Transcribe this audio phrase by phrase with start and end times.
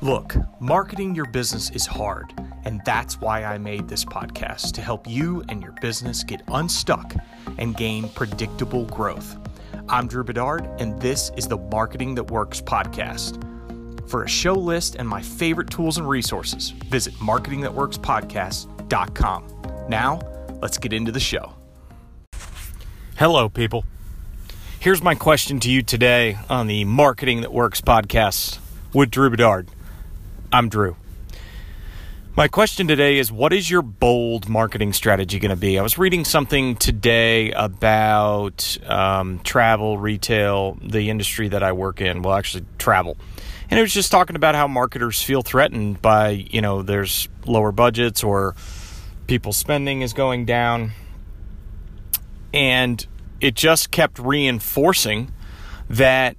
[0.00, 2.32] Look, marketing your business is hard,
[2.64, 7.16] and that's why I made this podcast to help you and your business get unstuck
[7.58, 9.36] and gain predictable growth.
[9.88, 13.42] I'm Drew Bedard, and this is the Marketing That Works podcast.
[14.08, 19.86] For a show list and my favorite tools and resources, visit marketingthatworkspodcast.com.
[19.88, 20.20] Now,
[20.62, 21.54] let's get into the show.
[23.16, 23.84] Hello, people.
[24.78, 28.60] Here's my question to you today on the Marketing That Works podcast
[28.94, 29.66] with Drew Bedard.
[30.50, 30.96] I'm Drew.
[32.34, 35.78] My question today is what is your bold marketing strategy going to be?
[35.78, 42.22] I was reading something today about um, travel, retail, the industry that I work in.
[42.22, 43.18] Well, actually, travel.
[43.70, 47.70] And it was just talking about how marketers feel threatened by, you know, there's lower
[47.70, 48.54] budgets or
[49.26, 50.92] people's spending is going down.
[52.54, 53.06] And
[53.42, 55.30] it just kept reinforcing
[55.90, 56.37] that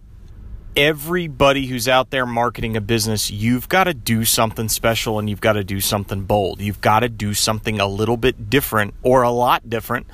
[0.79, 5.41] everybody who's out there marketing a business, you've got to do something special and you've
[5.41, 6.61] got to do something bold.
[6.61, 10.07] You've got to do something a little bit different or a lot different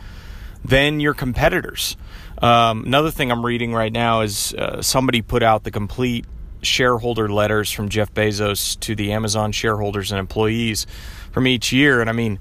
[0.63, 1.95] than your competitors.
[2.41, 6.25] Um, another thing I'm reading right now is uh, somebody put out the complete
[6.63, 10.87] shareholder letters from Jeff Bezos to the Amazon shareholders and employees
[11.31, 12.01] from each year.
[12.01, 12.39] And I mean,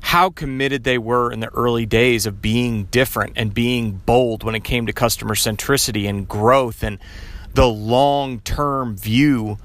[0.00, 4.56] how committed they were in the early days of being different and being bold when
[4.56, 6.98] it came to customer centricity and growth and
[7.54, 9.58] the long term view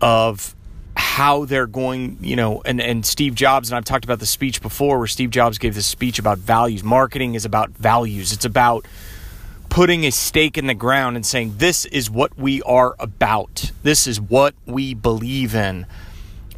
[0.00, 0.54] of
[0.96, 4.62] how they're going, you know, and, and Steve Jobs, and I've talked about the speech
[4.62, 6.82] before where Steve Jobs gave this speech about values.
[6.82, 8.86] Marketing is about values, it's about
[9.68, 14.06] putting a stake in the ground and saying, This is what we are about, this
[14.06, 15.86] is what we believe in.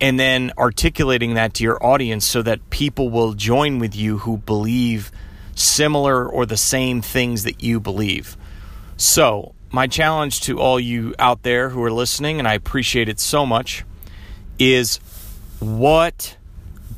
[0.00, 4.38] And then articulating that to your audience so that people will join with you who
[4.38, 5.10] believe
[5.56, 8.36] similar or the same things that you believe.
[8.96, 13.20] So, my challenge to all you out there who are listening, and I appreciate it
[13.20, 13.84] so much,
[14.58, 14.96] is
[15.60, 16.36] what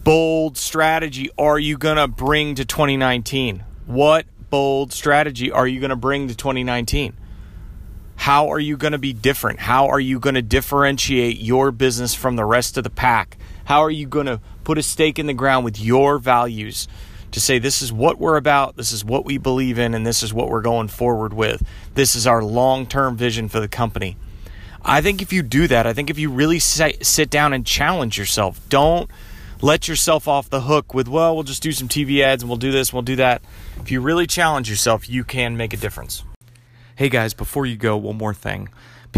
[0.05, 3.65] bold strategy are you going to bring to 2019?
[3.87, 7.17] What bold strategy are you going to bring to 2019?
[8.17, 9.61] How are you going to be different?
[9.61, 13.39] How are you going to differentiate your business from the rest of the pack?
[13.65, 16.87] How are you going to put a stake in the ground with your values?
[17.33, 20.23] To say this is what we're about, this is what we believe in, and this
[20.23, 21.63] is what we're going forward with.
[21.95, 24.17] This is our long term vision for the company.
[24.83, 28.17] I think if you do that, I think if you really sit down and challenge
[28.19, 29.11] yourself, don't
[29.61, 32.57] let yourself off the hook with, well, we'll just do some TV ads and we'll
[32.57, 33.43] do this, we'll do that.
[33.79, 36.25] If you really challenge yourself, you can make a difference.
[36.97, 38.69] Hey guys, before you go, one more thing.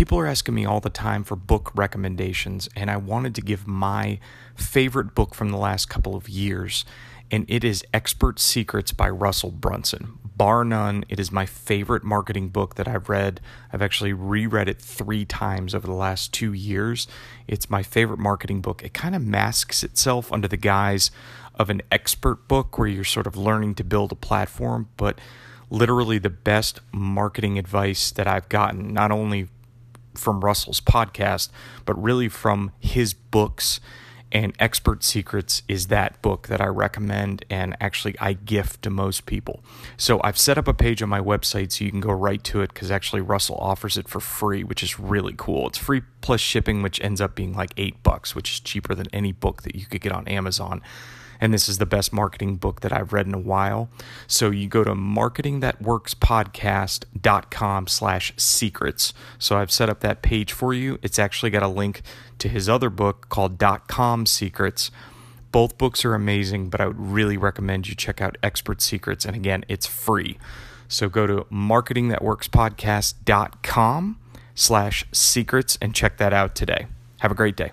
[0.02, 3.68] People are asking me all the time for book recommendations, and I wanted to give
[3.68, 4.18] my
[4.56, 6.84] favorite book from the last couple of years
[7.30, 10.18] and it is Expert Secrets by Russell Brunson.
[10.36, 13.40] Bar none, it is my favorite marketing book that I've read.
[13.72, 17.06] I've actually reread it three times over the last two years.
[17.46, 18.82] It's my favorite marketing book.
[18.82, 21.12] It kind of masks itself under the guise
[21.54, 25.20] of an expert book where you're sort of learning to build a platform, but
[25.70, 29.46] literally the best marketing advice that I've gotten, not only
[30.14, 31.48] from Russell's podcast,
[31.84, 33.80] but really from his books
[34.32, 39.26] and Expert Secrets is that book that I recommend and actually I gift to most
[39.26, 39.62] people.
[39.98, 42.62] So I've set up a page on my website so you can go right to
[42.62, 45.68] it because actually Russell offers it for free, which is really cool.
[45.68, 49.06] It's free plus shipping, which ends up being like eight bucks, which is cheaper than
[49.12, 50.80] any book that you could get on Amazon
[51.42, 53.90] and this is the best marketing book that I've read in a while.
[54.28, 59.12] So you go to marketingthatworkspodcast.com slash secrets.
[59.40, 61.00] So I've set up that page for you.
[61.02, 62.02] It's actually got a link
[62.38, 64.92] to his other book called Dot Com Secrets.
[65.50, 69.24] Both books are amazing, but I would really recommend you check out Expert Secrets.
[69.24, 70.38] And again, it's free.
[70.86, 74.18] So go to marketingthatworkspodcast.com
[74.54, 76.86] slash secrets and check that out today.
[77.18, 77.72] Have a great day.